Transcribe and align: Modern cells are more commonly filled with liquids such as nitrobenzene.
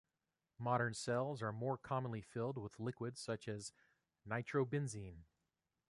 Modern 0.57 0.95
cells 0.95 1.43
are 1.43 1.51
more 1.51 1.77
commonly 1.77 2.21
filled 2.23 2.57
with 2.57 2.79
liquids 2.79 3.21
such 3.21 3.47
as 3.47 3.71
nitrobenzene. 4.27 5.25